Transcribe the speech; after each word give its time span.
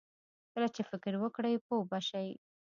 کله 0.53 0.67
چې 0.75 0.81
فکر 0.89 1.13
وکړې، 1.19 1.63
پوه 1.65 1.83
به 1.89 1.99
شې! 2.07 2.27